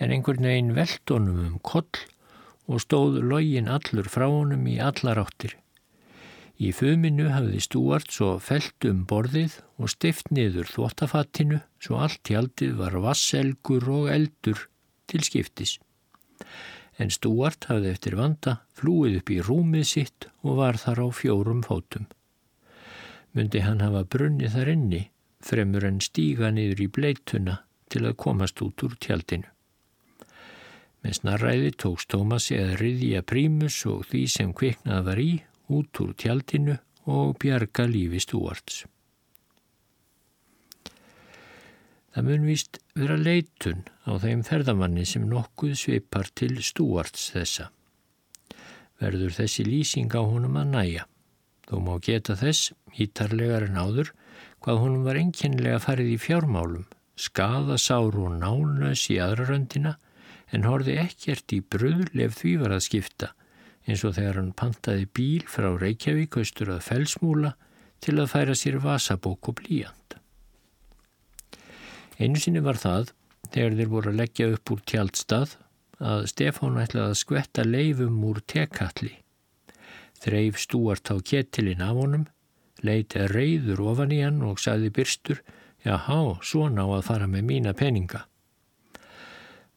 [0.03, 2.03] en einhvern veginn veldunum um koll
[2.67, 5.55] og stóð login allur frá honum í allar áttir.
[6.63, 12.77] Í fuminu hafði stúart svo felt um borðið og stift niður þvóttafattinu svo allt hjaldið
[12.79, 14.69] var vasselgur og eldur
[15.11, 15.79] til skiptis.
[17.01, 21.63] En stúart hafði eftir vanda flúið upp í rúmið sitt og var þar á fjórum
[21.65, 22.05] fótum.
[23.33, 25.03] Mundi hann hafa brunnið þar inni
[25.43, 27.59] fremur en stíga niður í bleituna
[27.93, 29.49] til að komast út úr tjaldinu.
[31.03, 35.33] Með snarræði tókst Tómasi að riðja prímus og því sem kviknað var í
[35.75, 36.77] út úr tjaldinu
[37.11, 38.85] og bjarga lífi stúarts.
[42.13, 47.71] Það mun vist vera leitun á þeim ferðamanni sem nokkuð sveipar til stúarts þessa.
[49.01, 51.07] Verður þessi lýsing á honum að næja.
[51.69, 54.13] Þó má geta þess, hítarlegar en áður,
[54.61, 56.85] hvað honum var enkennilega farið í fjármálum,
[57.17, 59.97] skada sáru og nánus í aðraröndina,
[60.53, 63.33] en horfi ekkert í bröðlef því var að skipta
[63.87, 67.55] eins og þegar hann pantaði bíl frá Reykjavík austur að felsmúla
[68.03, 70.19] til að færa sér vasabók og blíjand.
[72.19, 73.13] Einu sinni var það,
[73.53, 75.57] þegar þeir voru að leggja upp úr tjaldstað,
[76.03, 79.15] að Stefán ætlaði að skvetta leifum úr tekalli.
[80.23, 82.27] Þreif stúart á kettilinn af honum,
[82.83, 85.43] leiti reyður ofan í hann og sagði byrstur,
[85.87, 88.27] já há, svona á að fara með mína peninga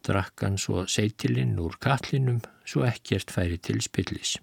[0.06, 4.38] drakk hann svo seitilinn úr kallinum svo ekkert færi til spillis.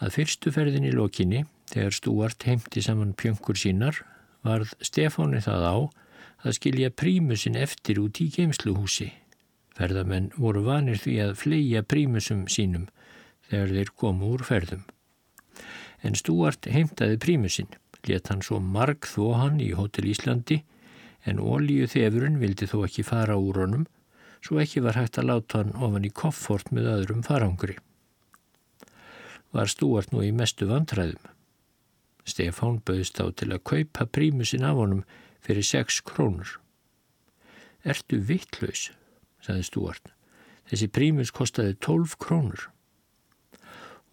[0.00, 3.98] Að fyrstu ferðin í lokinni, þegar Stúart heimti saman pjöngur sínar,
[4.46, 5.76] varð Stefáni það á
[6.40, 9.10] að skilja prímusin eftir út í geimsluhúsi.
[9.76, 12.88] Ferðamenn voru vanir því að fleia prímusum sínum
[13.50, 14.82] þegar þeir komu úr ferðum.
[16.02, 17.68] En Stúart heimtaði prímusin,
[18.08, 20.62] let hann svo marg þó hann í Hotel Íslandi
[21.28, 23.88] en ólíu þefurinn vildi þó ekki fara úr honum
[24.40, 27.76] svo ekki var hægt að láta hann ofan í koffort með öðrum farangri.
[29.52, 31.20] Var stúart nú í mestu vantræðum.
[32.30, 35.04] Stefán bauðst á til að kaupa prímusin af honum
[35.44, 36.56] fyrir 6 krónur.
[37.84, 38.90] Ertu vittlaus,
[39.44, 40.12] saði stúart.
[40.70, 42.68] Þessi prímus kostaði 12 krónur.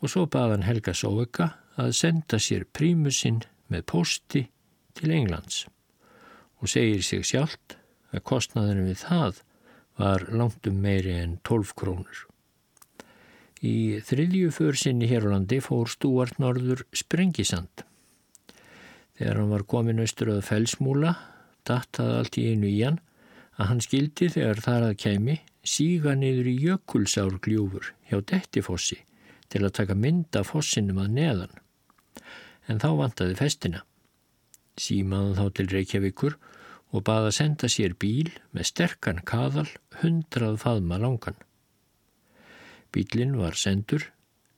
[0.02, 4.48] Og svo baðan Helga Sóveka að senda sér prímusinn með posti
[4.98, 5.66] til Englands
[6.58, 7.78] og segir sig sjálft
[8.16, 9.44] að kostnaðinu við það
[9.98, 12.24] var langt um meiri en 12 krónur.
[13.66, 17.86] Í þriðju försinni hér á landi fór Stúart Norður Sprengisand.
[19.18, 21.16] Þegar hann var komin austur að felsmúla,
[21.66, 23.00] dattaði allt í einu í hann
[23.58, 29.00] að hann skildi þegar þar að kemi síga niður í jökulsár gljúfur hjá Dettifossi
[29.52, 31.56] til að taka mynda fossinum að neðan.
[32.68, 33.84] En þá vantaði festina.
[34.78, 36.38] Símaði þá til Reykjavíkur
[36.94, 39.68] og baða senda sér bíl með sterkan kaðal
[40.04, 41.40] hundrað faðma langan.
[42.94, 44.12] Bílinn var sendur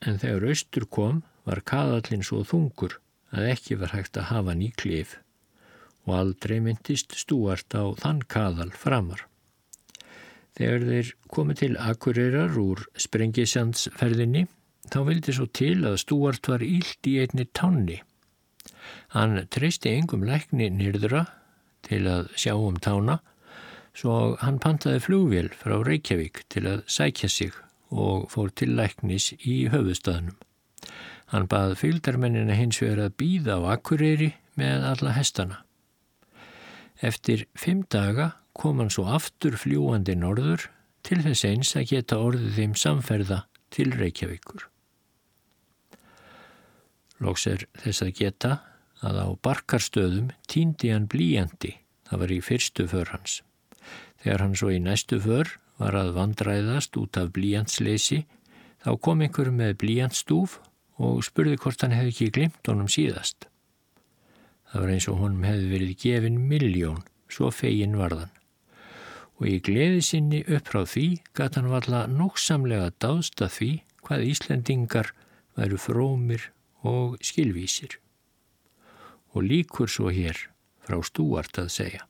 [0.06, 3.00] en þegar austur kom var kaðallin svo þungur
[3.36, 5.18] að ekki var hægt að hafa ný klif
[6.08, 9.26] og aldrei myndist stúart á þann kaðal framar.
[10.58, 14.48] Þegar þeir komið til Akureyrar úr Sprengisandsferðinni
[14.90, 18.00] þá vildi svo til að stúart var ílt í einni tanni.
[19.14, 21.26] Hann treysti engum lækni nýrðra
[21.88, 23.20] til að sjá um tána
[24.00, 27.56] svo hann pantaði flugvél frá Reykjavík til að sækja sig
[27.90, 30.38] og fór til læknis í höfustafnum.
[31.30, 35.60] Hann bað fylgdarmennina hins vegar að býða á Akureyri með alla hestana.
[37.06, 40.66] Eftir fimm daga kom hann svo aftur fljúandi norður
[41.06, 44.66] til þess eins að geta orðið þeim samferða til Reykjavíkur.
[47.24, 48.52] Lóks er þess að geta
[49.06, 51.76] að á barkarstöðum týndi hann blíjandi,
[52.10, 53.40] það var í fyrstu för hans.
[54.20, 58.26] Þegar hann svo í næstu för var að vandræðast út af blíjandsleysi,
[58.84, 60.58] þá kom einhver með blíjandstúf
[61.00, 63.48] og spurði hvort hann hefði ekki glimt honum síðast.
[64.70, 67.00] Það var eins og honum hefði verið gefin miljón,
[67.32, 68.34] svo fegin varðan.
[69.40, 71.08] Og í gleði sinni upp frá því
[71.38, 73.72] gæti hann valla nógsamlega dáðst að því
[74.04, 75.14] hvað Íslendingar
[75.56, 76.52] væru frómir
[76.84, 77.98] og skilvísir.
[79.34, 80.50] Og líkur svo hér
[80.84, 82.08] frá stúart að segja.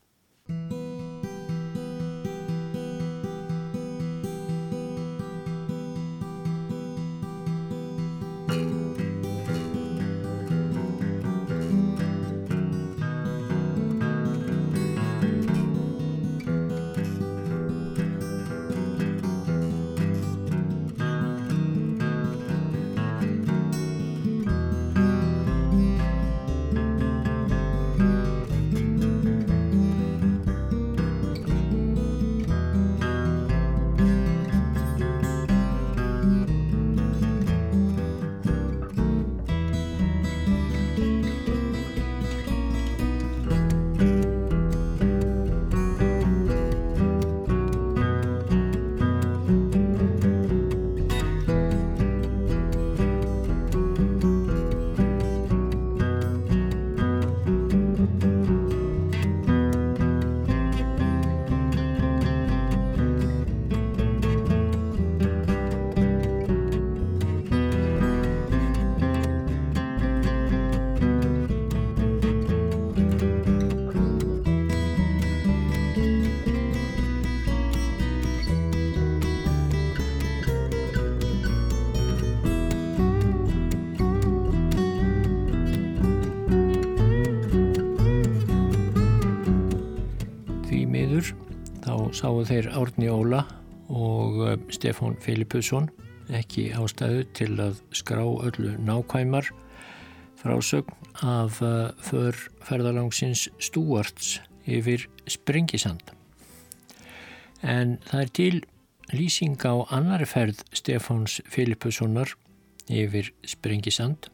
[92.40, 93.40] Sáu þeir Árni Óla
[93.92, 95.90] og eh, Stefán Filipusson
[96.32, 99.50] ekki ástæðu til að skrá öllu nákvæmar
[100.40, 102.32] frásögn af eh, för
[102.64, 106.00] ferðalangsins Stúarts yfir Springisand.
[107.60, 108.62] En það er til
[109.12, 112.32] lýsing á annari ferð Stefáns Filipussonar
[112.88, 114.30] yfir Springisand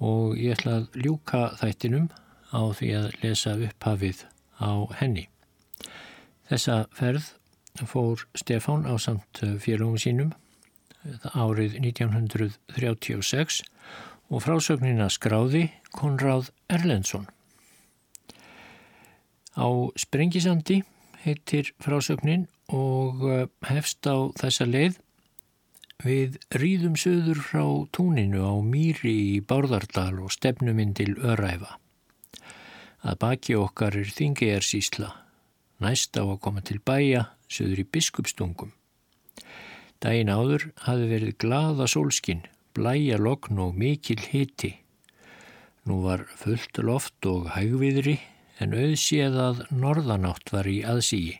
[0.00, 2.10] og ég ætla að ljúka þættinum
[2.50, 4.26] á því að lesa upphafið
[4.58, 5.31] á henni.
[6.52, 7.30] Þessa ferð
[7.88, 10.34] fór Stefán á samt félagum sínum
[11.32, 13.62] árið 1936
[14.28, 17.24] og frásögnina skráði Konráð Erlendsson.
[19.56, 19.64] Á
[19.96, 20.82] Sprengisandi
[21.24, 25.00] heitir frásögnin og eh, hefst á þessa leið
[26.04, 27.64] við rýðum söður frá
[27.96, 31.78] túninu á Mýri í Bárðardal og stefnuminn til Öræfa.
[33.08, 35.21] Að baki okkar er Þingiðarsísla
[35.82, 38.72] næst á að koma til bæja söður í biskupstungum.
[40.02, 44.76] Dæin áður hafi verið glaða sólskinn, blæja lokn og mikil hiti.
[45.86, 48.18] Nú var fullt loft og hægviðri
[48.62, 51.38] en auðséð að norðanátt var í aðsígi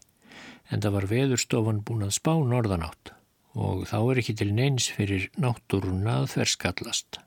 [0.72, 3.12] en það var veðurstofan búin að spá norðanátt
[3.52, 7.18] og þá er ekki til neins fyrir náttúruna að þverskallast.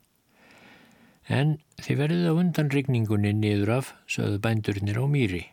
[1.29, 5.43] En þið verðið á undan rigningunni niður af sögðu bændurnir á mýri.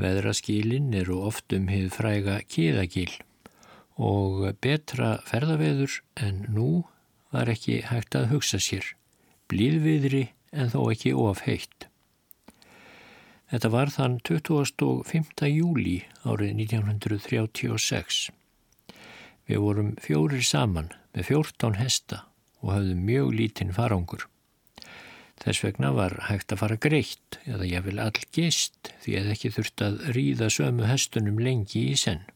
[0.00, 3.12] Veðraskílinn eru oft um hið fræga kíðagíl
[4.00, 6.70] og betra ferðaveður en nú
[7.34, 8.86] var ekki hægt að hugsa sér.
[9.52, 11.86] Blíðviðri en þó ekki of heitt.
[13.50, 15.46] Þetta var þann 25.
[15.50, 18.30] júli árið 1936.
[19.50, 22.24] Við vorum fjórir saman með 14 hesta
[22.62, 24.28] og hafðum mjög lítinn farangur.
[25.40, 29.52] Þess vegna var hægt að fara greitt eða ég vil all gist því að ekki
[29.54, 32.26] þurft að ríða sömu hestunum lengi í senn.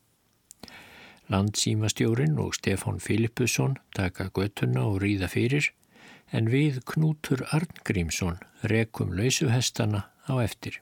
[1.33, 5.71] Landsýmastjórin og Stefán Filippusson taka göttuna og ríða fyrir
[6.33, 8.41] en við Knútur Arngrímsson
[8.73, 10.81] rekum lausuhestana á eftir.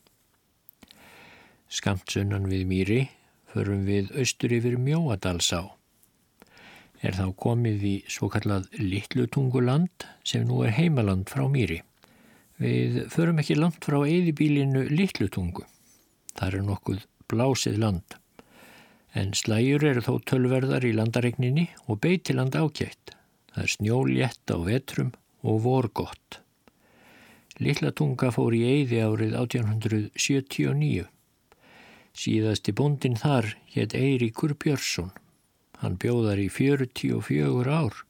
[1.69, 3.03] Skamt sunnan við Mýri
[3.53, 5.65] förum við austur yfir Mjóadalsá.
[7.03, 11.83] Er þá komið í svo kallað Littlutunguland sem nú er heimaland frá Mýri.
[12.63, 15.65] Við förum ekki langt frá eðibílinu Littlutungu.
[16.39, 17.01] Það er nokkuð
[17.33, 18.15] blásið land.
[19.19, 23.17] En slæjur eru þó tölverðar í landaregninni og beitiland ákjætt.
[23.51, 25.11] Það er snjóljett á vetrum
[25.43, 26.39] og vorgott.
[27.59, 31.11] Littlutunga fór í eði árið 1879.
[32.15, 35.11] Síðasti bondin þar hétt Eiríkur Björnsson.
[35.83, 38.05] Hann bjóðar í 44 ár,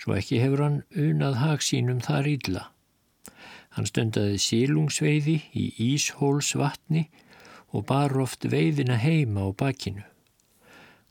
[0.00, 2.70] svo ekki hefur hann unað hagsínum þar ílla.
[3.72, 7.06] Hann stundaði sílungsveiði í Íshólsvatni
[7.72, 10.04] og bar oft veiðina heima á bakinu.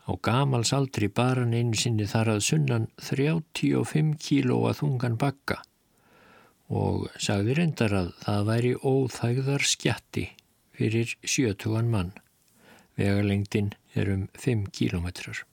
[0.05, 5.62] Á gamals aldri bar hann einu sinni þar að sunnan 35 kílóa þungan bakka
[6.72, 10.26] og sagði reyndar að það væri óþægðar skjatti
[10.78, 12.14] fyrir sjötugan mann.
[12.95, 15.43] Vegalengdin er um 5 kílómetrar.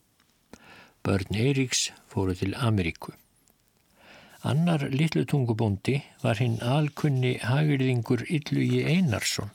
[1.02, 3.14] Börn Eiríks fóru til Ameríku.
[4.46, 9.50] Annar litlutungubóndi var hinn alkunni hagirðingur Yllugi Einarsson.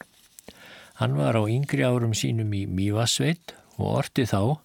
[0.99, 4.59] Hann var á yngri árum sínum í Mývasveit og orti þá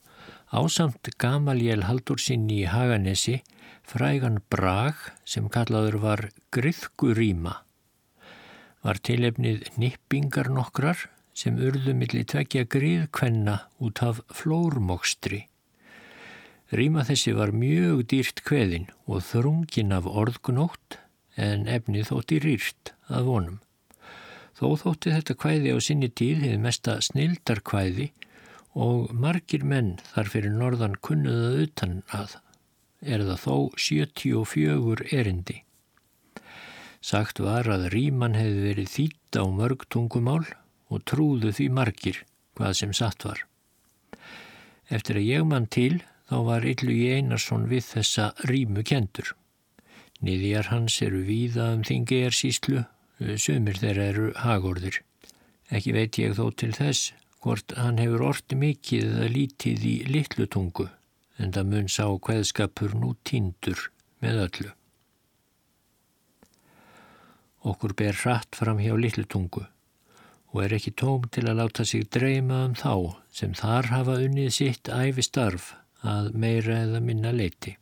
[0.51, 3.39] ásamt Gamaljél Haldursinn í Haganesi
[3.87, 7.55] frægan brag sem kallaður var Gryðgurýma.
[8.83, 15.47] Var tilefnið nippingar nokkrar sem urðu millir tvekja gríðkvenna út af flórmokstri.
[16.69, 20.99] Ríma þessi var mjög dýrt kveðin og þrungin af orðgunótt
[21.41, 23.61] en efni þótti rýrt að vonum.
[24.59, 28.11] Þó þótti þetta kvæði á sinni tíð hefði mesta snildar kvæði
[28.77, 32.37] og margir menn þar fyrir norðan kunnuðað utan að
[33.01, 33.57] er það þó
[33.89, 35.63] 74 erindi.
[37.01, 40.45] Sagt var að Ríman hefði verið þýtt á mörg tungumál
[40.93, 42.23] og trúðu því margir
[42.59, 43.45] hvað sem satt var.
[44.93, 49.33] Eftir að ég mann til þá var Yllugi Einarsson við þessa rímu kentur.
[50.21, 52.85] Niðjar hans eru víða um þingi er síslu,
[53.39, 55.01] sumir þeirra eru hagorðir.
[55.71, 57.13] Ekki veit ég þó til þess
[57.45, 60.89] hvort hann hefur orti mikið eða lítið í litlutungu
[61.39, 63.89] en það mun sá hveðskapur nú tindur
[64.25, 64.71] með öllu.
[67.69, 69.65] Okkur ber hratt fram hjá litlutungu
[70.49, 74.51] og er ekki tóm til að láta sig dreyma um þá sem þar hafa unnið
[74.57, 75.75] sitt æfi starf
[76.07, 77.77] að meira eða minna leiti.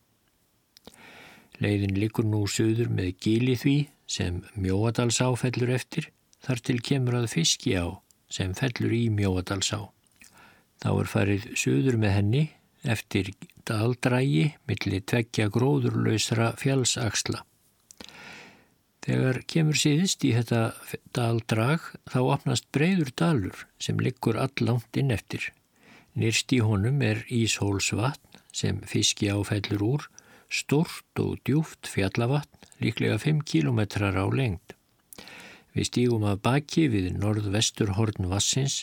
[1.60, 6.10] Leiðin likur nú söður með gili því sem mjóadalsá fellur eftir
[6.44, 7.96] þar til kemur að fiski á
[8.28, 9.88] sem fellur í mjóadalsá.
[10.82, 12.44] Þá er farið söður með henni
[12.86, 13.32] eftir
[13.66, 17.42] daldrægi millir tveggja gróðurlausra fjallsaksla.
[19.06, 20.74] Þegar kemur síðist í þetta
[21.14, 25.52] daldrag þá opnast breyður dalur sem liggur allangt inn eftir
[26.16, 30.04] Nýrst í honum er Íshólsvatn sem fiski áfællur úr,
[30.48, 34.72] stort og djúft fjallavatn, líklega 5 kilometrar á lengd.
[35.76, 38.78] Við stígum að baki við norð-vestur horn vassins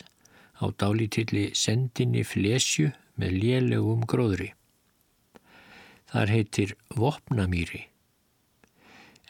[0.62, 4.52] á dálítilli sendinni flesju með lélegum gróðri.
[6.14, 7.88] Þar heitir Vopnamýri.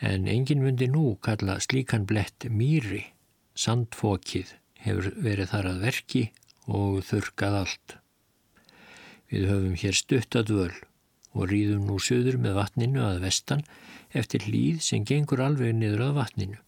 [0.05, 3.01] En engin myndi nú kalla slíkan blett mýri,
[3.57, 6.25] sandfókið hefur verið þar að verki
[6.67, 7.97] og þurkað allt.
[9.33, 10.73] Við höfum hér stuttadvöl
[11.35, 13.65] og rýðum nú söður með vatninu að vestan
[14.15, 16.59] eftir hlýð sem gengur alveg niður að vatninu.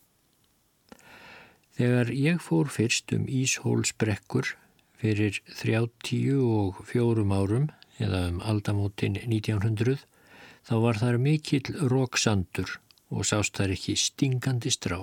[1.77, 4.55] Þegar ég fór fyrst um Íshólsbrekkur
[4.97, 7.69] fyrir 30 og fjórum árum
[8.01, 10.01] eða um aldamótin 1900
[10.67, 12.79] þá var þar mikill róksandur
[13.13, 14.99] og sást þar ekki stingandi strá.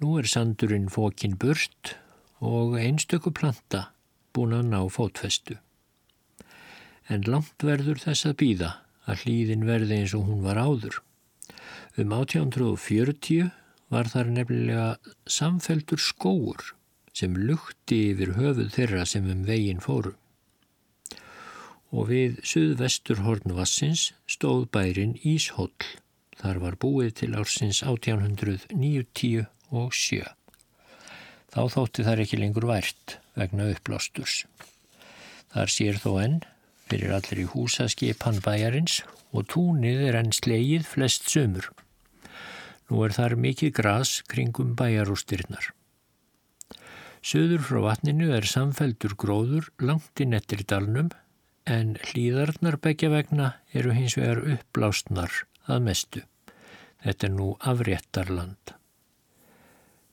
[0.00, 1.94] Nú er sandurinn fókin burt
[2.40, 3.90] og einstöku planta
[4.34, 5.58] búin að ná fótfestu.
[7.10, 8.70] En langt verður þess að býða
[9.10, 11.00] að hlýðin verði eins og hún var áður.
[11.98, 13.50] Um 1840
[13.90, 16.74] var þar nefnilega samfeltur skóur
[17.12, 20.14] sem lukti yfir höfuð þeirra sem um veginn fóru.
[21.90, 25.74] og við suðvestur Hornvassins stóð bærin Íshóll.
[26.38, 30.22] Þar var búið til ársins 1890 og sjö.
[31.50, 34.44] Þá þótti þar ekki lengur vært vegna upplásturs.
[35.50, 36.38] Þar sér þó enn
[36.90, 39.00] fyrir allir í húsaskipan bæjarins
[39.34, 41.70] og túnið er enn slegið flest sömur.
[42.90, 45.70] Nú er þar mikið gras kringum bæjarústyrnar.
[47.20, 51.10] Suður frá vatninu er samfeldur gróður langt í nettir dalnum
[51.68, 56.22] en hlýðarnar begja vegna eru hins vegar uppblásnar að mestu.
[57.04, 58.74] Þetta er nú afréttarland.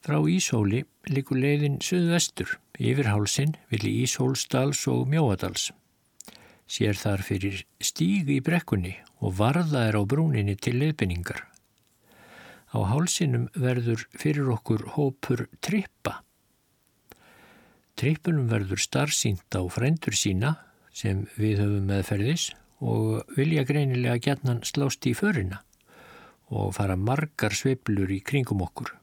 [0.04, 5.70] Frá Íshóli likur leiðin söðvestur yfir hálsin vilji Íshólsdals og Mjóadals.
[6.68, 8.94] Sér þar fyrir stíg í brekkunni
[9.24, 11.40] og varða er á brúninni til leiðbynningar.
[12.76, 16.20] Á hálsinum verður fyrir okkur hópur trippa.
[17.96, 20.58] Trippunum verður starfsýnt á frændur sína
[20.92, 22.50] sem við höfum meðferðis
[22.84, 25.64] og vilja greinilega gætnan slást í förina
[26.48, 28.97] og fara margar sveiblur í kringum okkur.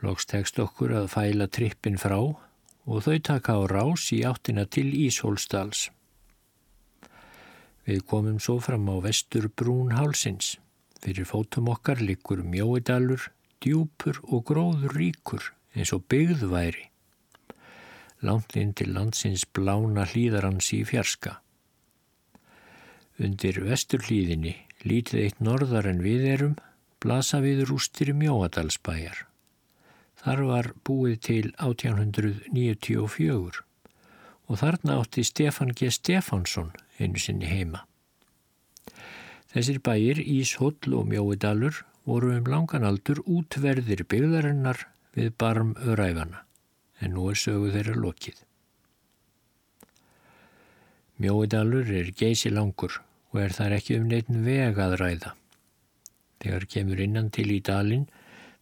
[0.00, 4.88] Lóks tekst okkur að fæla trippin frá og þau taka á rás í áttina til
[4.96, 5.90] Íshólsdals.
[7.84, 10.56] Við komum svo fram á vestur brún hálsins.
[11.00, 13.30] Fyrir fótum okkar likur mjóidalur,
[13.60, 16.88] djúpur og gróður ríkur eins og byggðværi.
[18.24, 21.38] Lánt inn til landsins blána hlýðarans í fjarska.
[23.20, 26.54] Undir vestur hlýðinni, lítið eitt norðar en við erum,
[27.00, 29.29] blasa við rústir mjóadalsbæjar.
[30.20, 33.62] Þar var búið til 1894
[34.50, 35.88] og þarna átti Stefan G.
[35.94, 37.86] Stefansson einu sinni heima.
[39.50, 44.84] Þessir bæir, Íshóll og Mjóidalur voru um langan aldur útverðir byggðarinnar
[45.16, 46.44] við barm öræfana
[47.00, 48.36] en nú er sögu þeirra lokið.
[51.20, 53.00] Mjóidalur er geysi langur
[53.32, 55.32] og er þar ekki um neitin veg að ræða.
[56.40, 58.06] Þegar kemur innan til í dalinn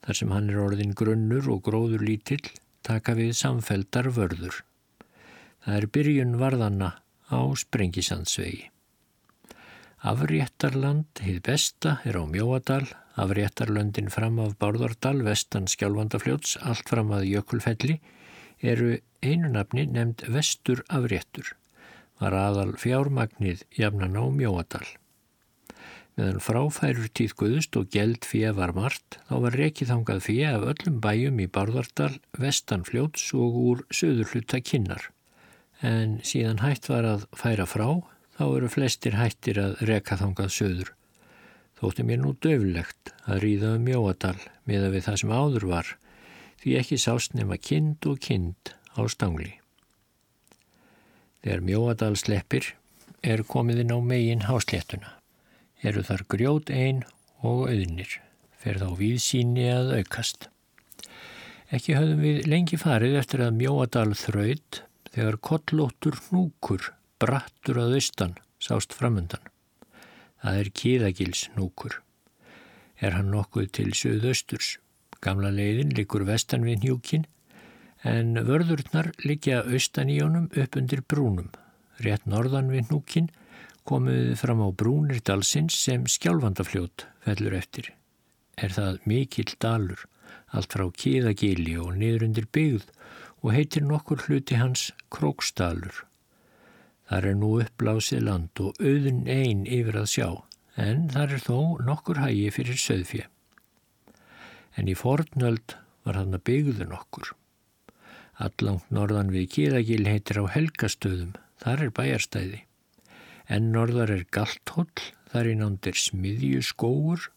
[0.06, 2.44] þar sem hann er orðin grunnur og gróður lítill,
[2.86, 4.62] taka við samfeldar vörður.
[5.64, 6.90] Það er byrjun varðanna
[7.28, 8.68] á Sprengisandsvegi.
[9.98, 12.84] Afréttarland, hið besta, er á Mjóadal,
[13.18, 17.98] afréttarlöndin fram af Bárðardal, vestan Skjálfandafljóts, allt fram að Jökulfelli,
[18.62, 21.50] eru einu nafni nefnd Vestur afréttur,
[22.22, 24.86] var aðal fjármagnið jafnan á Mjóadal.
[26.18, 30.64] Meðan fráfærur tíð guðust og geld fyrir var margt, þá var rekið þangað fyrir af
[30.72, 35.04] öllum bæjum í Barðardal, vestan fljóts og úr söður hluta kinnar.
[35.78, 38.02] En síðan hætt var að færa frá,
[38.34, 40.90] þá eru flestir hættir að reka þangað söður.
[41.78, 45.92] Þótti mér nú döflegt að ríða um Mjóadal með að við það sem áður var,
[46.64, 49.52] því ekki sást nema kind og kind á stangli.
[51.46, 52.72] Þegar Mjóadal sleppir
[53.22, 55.14] er komiðinn á megin hásléttuna
[55.82, 57.04] eru þar grjót einn
[57.44, 58.18] og auðnir,
[58.58, 60.48] fer þá viðsýni að aukast.
[61.68, 68.36] Ekki höfðum við lengi farið eftir að mjóadal þraut þegar kollóttur hnúkur, brattur að austan,
[68.62, 69.42] sást framundan.
[70.42, 71.98] Það er kíðagils hnúkur.
[72.98, 74.78] Er hann nokkuð til söðausturs.
[75.22, 77.26] Gamla leiðin likur vestan við hnjúkin
[78.06, 81.50] en vörðurnar likja austan í honum upp undir brúnum.
[81.98, 83.30] Rétt norðan við hnúkin
[83.88, 87.94] komuð fram á brúnir dalsins sem skjálfandafljót fellur eftir.
[88.60, 90.02] Er það mikill dalur,
[90.52, 92.90] allt frá kíðagili og niður undir byggð
[93.40, 96.04] og heitir nokkur hluti hans Króksdalur.
[97.08, 100.28] Þar er nú uppblásið land og auðun einn yfir að sjá,
[100.76, 101.58] en þar er þó
[101.88, 103.24] nokkur hægi fyrir söðfjö.
[104.76, 107.32] En í fornöld var hann að byggðu nokkur.
[108.38, 112.67] Allangt norðan við kíðagil heitir á helgastöðum, þar er bæjarstæði.
[113.48, 114.92] En norðar er galthóll,
[115.32, 117.30] þar í nándir smiðju skóur,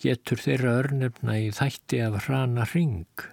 [0.00, 3.26] getur þeirra örnefna í þætti af hrana ring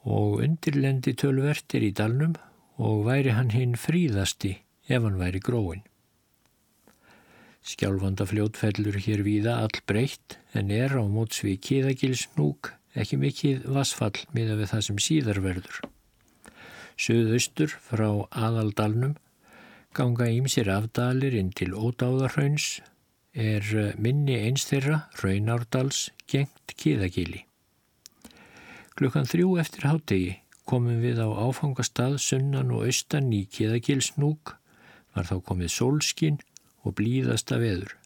[0.00, 2.36] og undirlendi tölvertir í dalnum
[2.80, 4.54] og væri hann hinn fríðasti
[4.88, 5.82] ef hann væri gróin.
[7.60, 14.56] Skjálfandafljót fellur hér víða all breytt en er á mótsvið kiðagilsnúk ekki mikið vasfall miða
[14.58, 15.82] við það sem síðar verður.
[17.00, 19.18] Suðaustur frá aðaldalnum
[19.96, 22.80] ganga ímsir afdalir inn til ódáðarhauns
[23.34, 27.44] er eh, minni eins þeirra, Raunárdals, gengt Kíðagili.
[28.98, 30.38] Klukkan þrjú eftir hátegi
[30.70, 34.54] komum við á áfangastað sunnan og austan í Kíðagilsnúk,
[35.16, 36.38] var þá komið sólskinn
[36.86, 37.96] og blíðasta veður.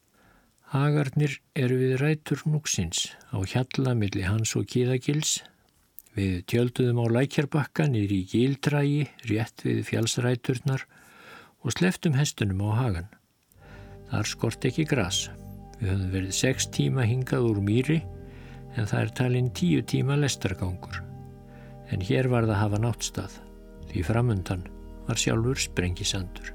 [0.72, 5.43] Hagarnir eru við rætur núksins á hjallamilli hans og Kíðagils.
[6.16, 10.87] Við tjölduðum á lækjarbakka niður í Gildrægi, rétt við fjálsræturnar
[11.64, 13.08] og sleftum hestunum á hagan.
[14.10, 15.24] Þar skort ekki gras.
[15.80, 17.98] Við höfum verið sex tíma hingað úr mýri
[18.76, 21.00] en það er talinn tíu tíma lestargangur.
[21.90, 23.38] En hér var það hafa náttstað
[23.90, 24.68] því framundan
[25.08, 26.53] var sjálfur sprengisandur.